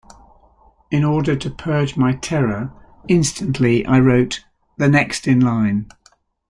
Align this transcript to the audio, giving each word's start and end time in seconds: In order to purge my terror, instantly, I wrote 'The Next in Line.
In 0.89 1.03
order 1.03 1.35
to 1.35 1.51
purge 1.51 1.95
my 1.95 2.13
terror, 2.13 2.71
instantly, 3.07 3.85
I 3.85 3.99
wrote 3.99 4.43
'The 4.79 4.87
Next 4.87 5.27
in 5.27 5.39
Line. 5.41 5.89